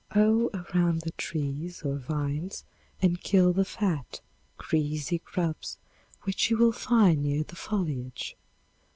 Hoe 0.15 0.49
around 0.55 1.01
the 1.01 1.11
trees 1.11 1.83
or 1.83 1.95
vines 1.97 2.65
and 3.03 3.21
kill 3.21 3.53
the 3.53 3.63
fat, 3.63 4.19
greasy 4.57 5.19
grubs 5.23 5.77
which 6.23 6.49
you 6.49 6.57
will 6.57 6.71
find 6.71 7.21
near 7.21 7.43
the 7.43 7.55
foliage. 7.55 8.35